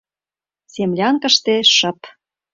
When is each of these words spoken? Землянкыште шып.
Землянкыште 0.73 1.55
шып. 1.75 1.99